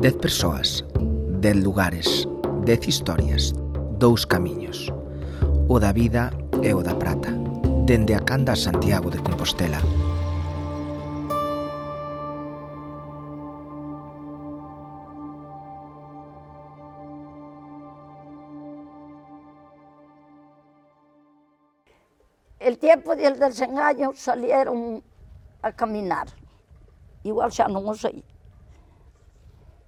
Dez 0.00 0.14
persoas, 0.14 0.84
dez 1.42 1.56
lugares, 1.56 2.28
dez 2.62 2.86
historias, 2.86 3.52
dous 3.98 4.24
camiños. 4.24 4.94
O 5.66 5.80
da 5.82 5.90
vida 5.90 6.30
e 6.62 6.70
o 6.70 6.86
da 6.86 6.94
prata, 6.94 7.34
dende 7.82 8.14
a 8.14 8.22
canda 8.22 8.54
a 8.54 8.56
Santiago 8.56 9.10
de 9.10 9.18
Compostela. 9.18 9.82
El 22.62 22.78
tiempo 22.78 23.16
del 23.18 23.34
desengaño 23.34 24.14
salieron 24.14 25.02
a 25.60 25.72
caminar. 25.74 26.30
Igual 27.26 27.50
xa 27.50 27.66
non 27.66 27.82
o 27.82 27.98
sei 27.98 28.22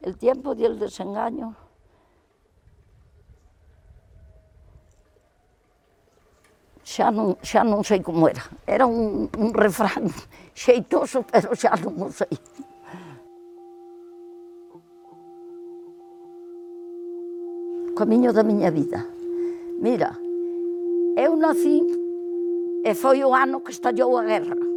el 0.03 0.17
tiempo 0.17 0.55
y 0.55 0.65
el 0.65 0.79
desengaño. 0.79 1.55
Xa 6.83 7.11
non, 7.15 7.39
xa 7.39 7.63
non 7.63 7.87
sei 7.87 8.03
como 8.03 8.27
era. 8.27 8.43
Era 8.67 8.83
un, 8.83 9.31
un 9.39 9.55
refrán 9.55 10.11
xeitoso, 10.55 11.23
pero 11.23 11.55
xa 11.55 11.77
non 11.79 11.95
o 12.03 12.11
sei. 12.11 12.35
Camiño 17.95 18.33
da 18.33 18.43
miña 18.43 18.75
vida. 18.75 19.07
Mira, 19.79 20.17
eu 21.15 21.37
nací 21.37 21.85
e 22.83 22.91
foi 22.97 23.23
o 23.23 23.37
ano 23.37 23.63
que 23.63 23.71
estallou 23.71 24.17
a 24.19 24.25
guerra 24.25 24.70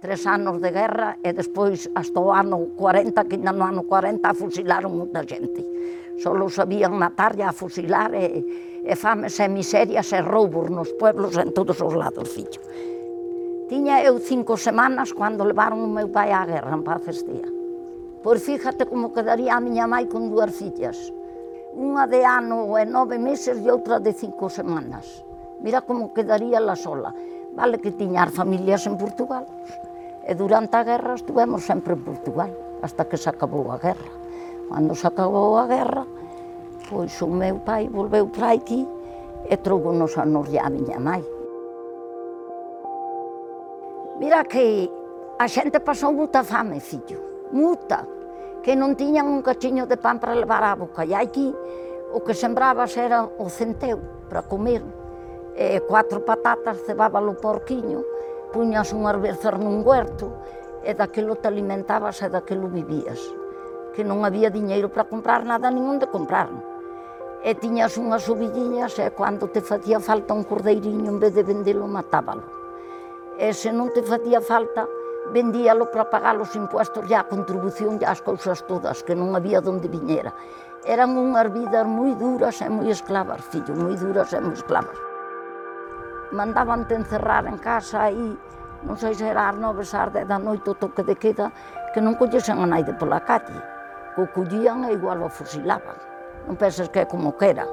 tres 0.00 0.26
anos 0.26 0.60
de 0.64 0.72
guerra 0.72 1.20
e 1.20 1.36
despois 1.36 1.84
hasta 1.92 2.16
o 2.16 2.32
ano 2.32 2.72
40, 2.72 3.28
que 3.28 3.36
ainda 3.36 3.52
no 3.52 3.68
ano 3.68 3.84
40 3.84 4.32
fusilaron 4.32 4.96
moita 4.96 5.20
xente. 5.28 5.60
Só 6.16 6.32
sabían 6.48 6.96
matar 6.96 7.36
e 7.36 7.44
a 7.44 7.52
fusilar 7.52 8.16
e, 8.16 8.40
e 8.80 8.94
fames 8.96 9.36
e 9.36 9.46
miserias 9.52 10.08
e 10.16 10.24
roubos 10.24 10.72
nos 10.72 10.88
pueblos 10.96 11.36
en 11.36 11.52
todos 11.52 11.76
os 11.84 11.92
lados, 11.92 12.32
fillo. 12.32 12.64
Tiña 13.68 14.00
eu 14.02 14.18
cinco 14.18 14.56
semanas 14.56 15.12
cando 15.12 15.44
levaron 15.44 15.84
o 15.84 15.92
meu 15.92 16.08
pai 16.08 16.32
á 16.32 16.48
guerra 16.48 16.72
en 16.74 16.82
paz 16.82 17.04
día. 17.28 17.46
Pois 18.24 18.40
fíjate 18.40 18.88
como 18.88 19.12
quedaría 19.12 19.52
a 19.52 19.60
miña 19.60 19.84
mãe 19.84 20.08
con 20.08 20.32
dúas 20.32 20.50
fillas. 20.56 20.96
Unha 21.76 22.08
de 22.08 22.24
ano 22.24 22.72
e 22.80 22.88
nove 22.88 23.20
meses 23.20 23.60
e 23.60 23.68
outra 23.68 24.00
de 24.00 24.16
cinco 24.16 24.48
semanas. 24.48 25.22
Mira 25.60 25.84
como 25.84 26.16
quedaría 26.16 26.58
la 26.58 26.74
sola. 26.74 27.12
Vale 27.52 27.78
que 27.78 27.92
tiñar 27.92 28.32
familias 28.32 28.86
en 28.88 28.96
Portugal. 28.96 29.46
E 30.26 30.34
durante 30.34 30.76
a 30.76 30.84
guerra 30.84 31.14
estuvemos 31.14 31.64
sempre 31.64 31.94
en 31.94 32.04
Portugal, 32.04 32.52
hasta 32.82 33.08
que 33.08 33.16
se 33.16 33.28
acabou 33.28 33.72
a 33.72 33.78
guerra. 33.78 34.12
Cando 34.70 34.94
se 34.94 35.06
acabou 35.06 35.58
a 35.58 35.66
guerra, 35.66 36.06
pois 36.88 37.14
o 37.22 37.28
meu 37.28 37.58
pai 37.64 37.88
volveu 37.88 38.28
para 38.30 38.54
aquí 38.54 38.86
e 39.48 39.56
trouxonos 39.58 40.14
a 40.18 40.24
nos 40.24 40.46
a 40.54 40.68
miña 40.70 41.00
mãe. 41.00 41.24
Mira 44.20 44.44
que 44.44 44.86
a 45.40 45.48
xente 45.48 45.80
pasou 45.80 46.12
muita 46.12 46.44
fame, 46.44 46.78
fillo, 46.78 47.48
muita, 47.50 48.04
que 48.62 48.76
non 48.76 48.92
tiñan 48.92 49.26
un 49.26 49.40
cachiño 49.40 49.88
de 49.88 49.96
pan 49.96 50.20
para 50.20 50.36
levar 50.36 50.60
á 50.60 50.76
boca. 50.76 51.02
E 51.08 51.16
aquí 51.16 51.48
o 52.12 52.20
que 52.20 52.36
sembrabas 52.36 52.94
era 53.00 53.24
o 53.24 53.48
centeu 53.48 53.96
para 54.28 54.44
comer, 54.44 54.84
e 55.56 55.80
cuatro 55.88 56.20
patatas 56.22 56.84
cebaba 56.84 57.18
o 57.18 57.34
porquiño, 57.34 58.04
puñas 58.50 58.92
un 58.92 59.06
arbecer 59.06 59.58
nun 59.58 59.86
huerto 59.86 60.34
e 60.82 60.94
daquilo 60.94 61.38
te 61.38 61.48
alimentabas 61.48 62.22
e 62.22 62.28
daquilo 62.28 62.66
vivías. 62.68 63.18
Que 63.94 64.02
non 64.02 64.26
había 64.26 64.50
diñeiro 64.50 64.90
para 64.90 65.08
comprar 65.08 65.46
nada 65.46 65.70
nin 65.70 65.86
onde 65.86 66.10
comprar. 66.10 66.50
E 67.40 67.56
tiñas 67.56 67.96
unhas 67.96 68.28
ovilliñas 68.28 68.98
e 69.00 69.08
cando 69.14 69.48
te 69.48 69.64
facía 69.64 69.98
falta 69.98 70.36
un 70.36 70.44
cordeiriño 70.44 71.08
en 71.08 71.18
vez 71.18 71.32
de 71.32 71.46
vendelo 71.46 71.88
matábalo. 71.88 72.44
E 73.40 73.56
se 73.56 73.72
non 73.72 73.88
te 73.94 74.04
facía 74.04 74.44
falta, 74.44 74.84
vendíalo 75.32 75.88
para 75.88 76.10
pagar 76.10 76.36
os 76.36 76.52
impuestos 76.52 77.08
e 77.08 77.14
a 77.16 77.24
contribución 77.24 77.96
e 77.96 78.04
as 78.04 78.20
cousas 78.20 78.60
todas, 78.68 79.00
que 79.00 79.16
non 79.16 79.32
había 79.32 79.64
donde 79.64 79.88
viñera. 79.88 80.36
Eran 80.84 81.16
unhas 81.16 81.48
vidas 81.52 81.84
moi 81.88 82.12
duras 82.16 82.60
e 82.60 82.68
moi 82.68 82.88
esclavas, 82.92 83.40
fillo, 83.48 83.72
moi 83.72 83.96
duras 83.96 84.32
e 84.32 84.38
moi 84.40 84.52
esclavas 84.52 85.09
mandaban-te 86.32 86.94
encerrar 86.94 87.46
en 87.46 87.58
casa 87.58 88.08
aí, 88.08 88.38
non 88.86 88.96
sei 88.96 89.12
se 89.12 89.28
era 89.28 89.50
as 89.50 89.56
nove, 89.60 89.84
ás 89.84 90.08
dez 90.14 90.24
da 90.24 90.38
noite 90.38 90.72
o 90.72 90.78
toque 90.78 91.04
de 91.04 91.18
queda, 91.18 91.52
que 91.92 92.00
non 92.00 92.16
collesen 92.16 92.62
a 92.62 92.66
naide 92.66 92.94
pola 92.96 93.20
calle, 93.20 93.60
que 94.14 94.20
o 94.24 94.30
collían 94.32 94.88
e 94.88 94.94
igual 94.96 95.20
o 95.20 95.28
fusilaban. 95.28 95.98
Non 96.48 96.56
penses 96.56 96.88
que 96.88 97.04
é 97.04 97.06
como 97.06 97.36
que 97.36 97.52
era. 97.52 97.66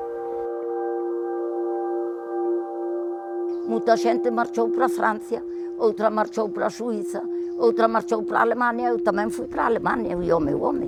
Muita 3.67 3.95
xente 3.95 4.31
marchou 4.31 4.71
para 4.71 4.87
Francia, 4.87 5.43
outra 5.77 6.09
marchou 6.09 6.49
para 6.49 6.71
Suiza, 6.71 7.21
outra 7.59 7.87
marchou 7.87 8.23
para 8.23 8.41
Alemania, 8.41 8.89
eu 8.89 8.99
tamén 8.99 9.31
fui 9.31 9.47
para 9.47 9.67
Alemania, 9.67 10.15
eu 10.15 10.23
e 10.23 10.31
o 10.31 10.39
meu 10.39 10.59
home. 10.59 10.87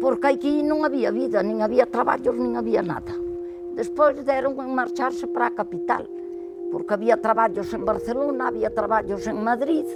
Porque 0.00 0.36
aquí 0.36 0.60
non 0.60 0.84
había 0.84 1.12
vida, 1.12 1.40
nin 1.40 1.64
había 1.64 1.88
traballos, 1.88 2.36
nin 2.36 2.60
había 2.60 2.84
nada. 2.84 3.16
Despois 3.72 4.14
deron 4.20 4.56
en 4.60 4.72
marcharse 4.76 5.26
para 5.26 5.48
a 5.48 5.56
capital, 5.56 6.04
porque 6.74 6.94
había 6.94 7.22
traballos 7.22 7.72
en 7.72 7.84
Barcelona, 7.84 8.48
había 8.48 8.74
traballos 8.74 9.22
en 9.30 9.38
Madrid, 9.46 9.86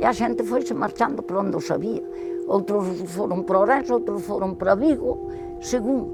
e 0.00 0.08
a 0.08 0.12
xente 0.16 0.40
foise 0.40 0.72
marchando 0.72 1.20
por 1.20 1.36
onde 1.36 1.60
o 1.60 1.62
sabía. 1.62 2.00
Outros 2.48 3.04
foron 3.12 3.44
para 3.44 3.60
Orense, 3.60 3.92
outros 3.92 4.24
foron 4.24 4.56
para 4.56 4.72
Vigo, 4.72 5.28
según. 5.60 6.08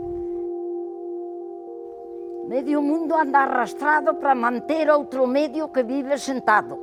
Medio 2.51 2.83
mundo 2.83 3.15
anda 3.15 3.47
arrastrado 3.47 4.19
para 4.19 4.35
manter 4.35 4.91
outro 4.91 5.31
medio 5.31 5.71
que 5.71 5.87
vive 5.87 6.19
sentado. 6.19 6.75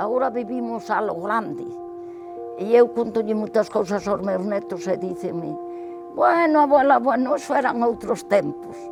Agora 0.00 0.32
vivimos 0.32 0.88
a 0.88 1.04
lo 1.04 1.20
grande. 1.20 1.68
E 2.56 2.72
eu 2.72 2.88
contolle 2.96 3.36
moitas 3.36 3.68
cousas 3.68 4.08
aos 4.08 4.24
meus 4.24 4.40
netos 4.48 4.88
e 4.88 4.96
díceme, 4.96 5.52
bueno, 6.16 6.64
abuela, 6.64 6.96
bueno, 6.96 7.36
eso 7.36 7.52
eran 7.52 7.84
outros 7.84 8.24
tempos. 8.24 8.91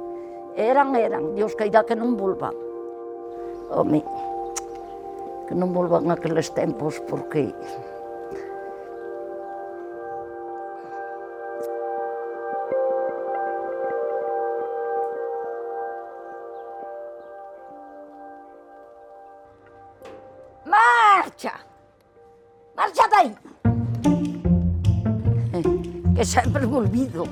Eran, 0.56 0.94
eran, 0.96 1.34
Dios 1.34 1.54
queira 1.54 1.84
que 1.84 1.94
non 1.94 2.16
volvan. 2.16 2.54
Home, 3.70 4.02
que 5.46 5.54
non 5.54 5.70
volvan 5.70 6.10
aqueles 6.10 6.50
tempos 6.50 6.98
porque 7.06 7.54
marcha. 20.66 21.54
Marcha 22.74 23.06
dai. 23.08 23.28
Eh, 25.54 25.64
que 26.14 26.24
sempre 26.24 26.66
me 26.66 26.76
olvido. 26.76 27.24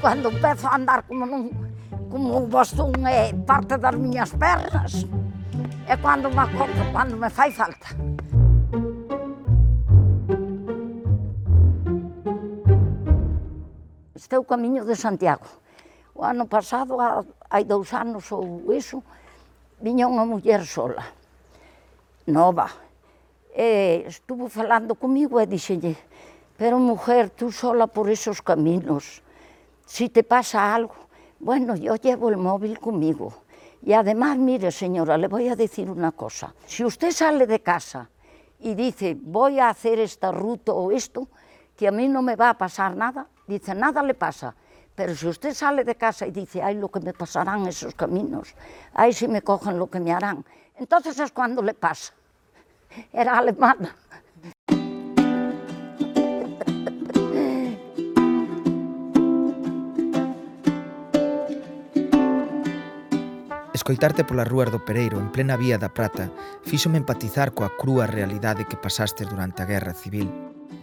Cando 0.00 0.30
empezo 0.30 0.68
a 0.68 0.74
andar 0.74 1.02
como 1.06 1.26
non 1.26 1.67
como 2.10 2.40
o 2.40 2.46
bastón 2.48 2.92
é 3.04 3.32
parte 3.44 3.76
das 3.76 3.96
miñas 3.96 4.32
pernas, 4.32 5.04
é 5.86 5.96
cando 5.96 6.32
me 6.32 6.40
acordo, 6.40 6.80
cando 6.92 7.16
me 7.16 7.28
fai 7.28 7.52
falta. 7.52 7.88
Esteu 14.16 14.44
camiño 14.44 14.84
de 14.84 14.96
Santiago. 14.96 15.46
O 16.14 16.24
ano 16.24 16.48
pasado, 16.48 16.98
hai 17.48 17.64
dous 17.64 17.92
anos 17.92 18.32
ou 18.32 18.72
iso, 18.72 19.04
viña 19.80 20.08
unha 20.08 20.24
muller 20.24 20.64
sola, 20.64 21.04
nova. 22.26 22.68
E 23.52 24.04
estuvo 24.08 24.48
falando 24.48 24.96
comigo 24.96 25.40
e 25.40 25.46
dixenlle, 25.46 25.96
pero 26.56 26.80
mujer, 26.80 27.30
tú 27.30 27.52
sola 27.52 27.86
por 27.86 28.10
esos 28.10 28.40
caminos, 28.40 29.22
si 29.86 30.08
te 30.08 30.24
pasa 30.24 30.74
algo, 30.74 31.07
Bueno, 31.40 31.76
yo 31.76 31.94
llevo 31.96 32.30
el 32.30 32.36
móvil 32.36 32.78
conmigo. 32.80 33.32
Y 33.82 33.92
además, 33.92 34.36
mire, 34.38 34.72
señora, 34.72 35.16
le 35.16 35.28
voy 35.28 35.48
a 35.48 35.54
decir 35.54 35.88
una 35.88 36.12
cosa. 36.12 36.52
Si 36.66 36.84
usted 36.84 37.12
sale 37.12 37.46
de 37.46 37.60
casa 37.60 38.10
y 38.58 38.74
dice, 38.74 39.16
voy 39.20 39.60
a 39.60 39.68
hacer 39.68 40.00
esta 40.00 40.32
ruta 40.32 40.72
o 40.72 40.90
esto, 40.90 41.28
que 41.76 41.86
a 41.86 41.92
mí 41.92 42.08
no 42.08 42.22
me 42.22 42.34
va 42.34 42.50
a 42.50 42.58
pasar 42.58 42.96
nada, 42.96 43.28
dice, 43.46 43.74
nada 43.74 44.02
le 44.02 44.14
pasa. 44.14 44.54
Pero 44.96 45.14
si 45.14 45.28
usted 45.28 45.54
sale 45.54 45.84
de 45.84 45.94
casa 45.94 46.26
y 46.26 46.32
dice, 46.32 46.60
ay, 46.60 46.74
lo 46.74 46.88
que 46.88 46.98
me 46.98 47.12
pasarán 47.12 47.68
esos 47.68 47.94
caminos, 47.94 48.56
ay, 48.94 49.12
si 49.12 49.28
me 49.28 49.42
cogen 49.42 49.78
lo 49.78 49.86
que 49.88 50.00
me 50.00 50.12
harán, 50.12 50.44
entonces 50.76 51.16
es 51.20 51.30
cuando 51.30 51.62
le 51.62 51.74
pasa. 51.74 52.12
Era 53.12 53.38
alemana. 53.38 53.94
Escoitarte 63.88 64.20
pola 64.20 64.44
rúa 64.44 64.68
do 64.68 64.84
Pereiro 64.84 65.16
en 65.16 65.32
plena 65.32 65.56
vía 65.56 65.80
da 65.80 65.88
Prata 65.88 66.28
fíxome 66.60 67.00
empatizar 67.00 67.56
coa 67.56 67.72
crúa 67.72 68.04
realidade 68.04 68.68
que 68.68 68.76
pasastes 68.76 69.24
durante 69.24 69.64
a 69.64 69.68
Guerra 69.72 69.96
Civil. 69.96 70.28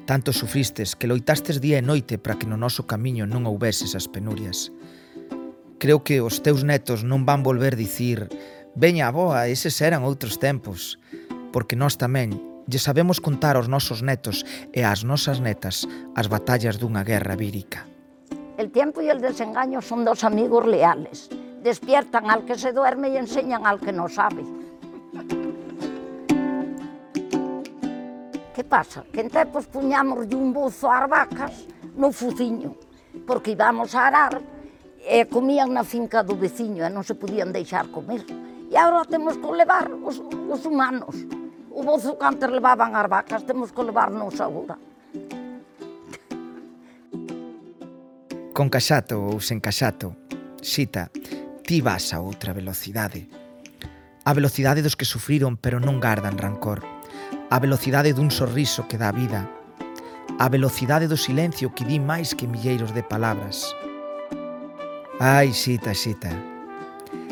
Tanto 0.09 0.33
sufristes 0.33 0.97
que 0.97 1.05
loitastes 1.05 1.61
día 1.61 1.77
e 1.77 1.85
noite 1.85 2.17
para 2.17 2.33
que 2.33 2.49
no 2.49 2.57
noso 2.57 2.89
camiño 2.89 3.29
non 3.29 3.45
houvese 3.45 3.85
esas 3.85 4.09
penurias. 4.09 4.73
Creo 5.77 6.01
que 6.01 6.17
os 6.17 6.41
teus 6.41 6.65
netos 6.65 7.05
non 7.05 7.29
van 7.29 7.45
volver 7.45 7.77
dicir 7.77 8.25
«Veña, 8.73 9.13
aboa, 9.13 9.53
eses 9.53 9.77
eran 9.85 10.01
outros 10.01 10.41
tempos», 10.41 10.97
porque 11.53 11.77
nós 11.77 12.01
tamén 12.01 12.33
lle 12.65 12.81
sabemos 12.81 13.21
contar 13.21 13.53
aos 13.53 13.69
nosos 13.69 14.01
netos 14.01 14.49
e 14.73 14.81
ás 14.81 15.05
nosas 15.05 15.45
netas 15.45 15.85
as 16.17 16.25
batallas 16.25 16.81
dunha 16.81 17.05
guerra 17.05 17.37
vírica. 17.37 17.85
El 18.57 18.73
tiempo 18.73 18.97
e 19.05 19.13
el 19.13 19.21
desengaño 19.21 19.85
son 19.85 20.01
dos 20.01 20.25
amigos 20.25 20.65
leales 20.65 21.29
despiertan 21.65 22.29
al 22.29 22.45
que 22.45 22.53
se 22.53 22.71
duerme 22.71 23.09
e 23.09 23.17
enseñan 23.17 23.65
al 23.65 23.81
que 23.81 23.89
no 23.89 24.05
sabe. 24.05 24.45
Que 28.53 28.63
pasa? 28.63 29.01
Que 29.11 29.25
en 29.25 29.33
tempos 29.33 29.65
puñamos 29.65 30.29
de 30.29 30.37
un 30.37 30.53
bozo 30.53 30.93
ás 30.93 31.09
vacas 31.09 31.65
no 31.97 32.13
fuciño, 32.13 32.77
porque 33.25 33.57
íbamos 33.57 33.97
a 33.97 34.13
arar 34.13 34.37
e 35.01 35.25
comían 35.25 35.73
na 35.73 35.81
finca 35.81 36.21
do 36.21 36.37
veciño 36.37 36.85
e 36.85 36.89
non 36.93 37.01
se 37.01 37.17
podían 37.17 37.49
deixar 37.49 37.89
comer. 37.89 38.21
E 38.69 38.77
agora 38.77 39.09
temos 39.09 39.33
que 39.33 39.49
levar 39.49 39.89
os, 40.05 40.21
os 40.21 40.61
humanos. 40.69 41.17
O 41.73 41.81
bozo 41.81 42.13
que 42.13 42.25
antes 42.29 42.45
levaban 42.45 42.93
as 42.93 43.09
vacas, 43.09 43.41
temos 43.41 43.73
que 43.73 43.81
levarnos 43.81 44.37
agora. 44.37 44.77
Con 48.53 48.69
casato 48.69 49.17
ou 49.33 49.41
sen 49.41 49.57
casato, 49.57 50.13
Xita 50.61 51.09
Ti 51.65 51.81
vas 51.81 52.13
a 52.13 52.21
outra 52.21 52.53
velocidade. 52.53 53.25
A 54.21 54.37
velocidade 54.37 54.85
dos 54.85 54.93
que 54.93 55.09
sufriron 55.09 55.57
pero 55.57 55.81
non 55.81 55.97
gardan 55.97 56.37
rancor. 56.37 56.85
A 57.49 57.57
velocidade 57.57 58.13
dun 58.13 58.29
sorriso 58.29 58.85
que 58.85 59.01
dá 59.01 59.09
vida. 59.09 59.49
A 60.37 60.45
velocidade 60.45 61.09
do 61.09 61.17
silencio 61.17 61.73
que 61.73 61.81
di 61.81 61.97
máis 61.97 62.37
que 62.37 62.45
milleiros 62.45 62.93
de 62.93 63.01
palabras. 63.01 63.73
Ai, 65.17 65.57
xita, 65.57 65.97
xita. 65.97 66.29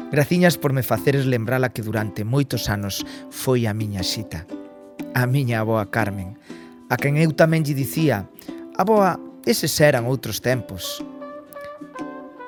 Graciñas 0.09 0.57
por 0.57 0.73
me 0.73 0.81
faceres 0.81 1.29
lembrala 1.29 1.69
que 1.69 1.85
durante 1.85 2.25
moitos 2.25 2.73
anos 2.73 3.05
foi 3.29 3.69
a 3.69 3.73
miña 3.77 4.01
xita. 4.01 4.49
A 5.13 5.29
miña 5.29 5.61
aboa 5.61 5.93
Carmen, 5.93 6.41
a 6.89 6.97
quen 6.97 7.21
eu 7.21 7.37
tamén 7.37 7.61
lle 7.61 7.77
dicía, 7.77 8.25
aboa, 8.81 9.21
eses 9.45 9.77
eran 9.77 10.09
outros 10.09 10.41
tempos. 10.41 11.05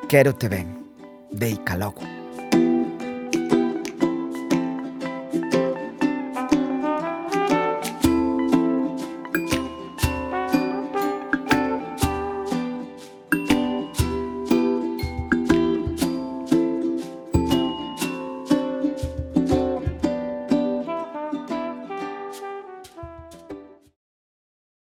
Quero 0.10 0.34
te 0.34 0.50
ben. 0.50 0.85
de 1.36 1.50
Icalogo. 1.50 2.15